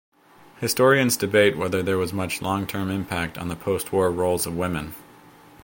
[0.57, 4.95] Historians debate whether there was much long-term impact on the postwar roles of women.